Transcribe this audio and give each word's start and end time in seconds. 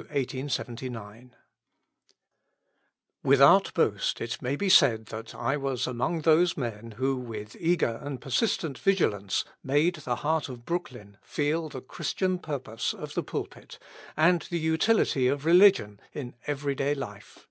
THE 0.00 0.04
FIFTH 0.04 0.34
MILESTONE 0.34 0.42
1877 1.34 1.34
1879 3.20 3.22
Without 3.22 3.74
boast 3.74 4.20
it 4.22 4.40
may 4.40 4.56
be 4.56 4.70
said 4.70 5.06
that 5.08 5.34
I 5.34 5.58
was 5.58 5.86
among 5.86 6.22
those 6.22 6.56
men 6.56 6.92
who 6.92 7.18
with 7.18 7.54
eager 7.60 7.98
and 8.02 8.18
persistent 8.18 8.78
vigilance 8.78 9.44
made 9.62 9.96
the 9.96 10.16
heart 10.24 10.48
of 10.48 10.64
Brooklyn 10.64 11.18
feel 11.20 11.68
the 11.68 11.82
Christian 11.82 12.38
purpose 12.38 12.94
of 12.94 13.12
the 13.12 13.22
pulpit, 13.22 13.78
and 14.16 14.40
the 14.48 14.58
utility 14.58 15.28
of 15.28 15.44
religion 15.44 16.00
in 16.14 16.34
everyday 16.46 16.94
life. 16.94 17.46